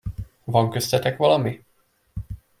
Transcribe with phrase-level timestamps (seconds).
[0.43, 1.63] Van köztetek valami?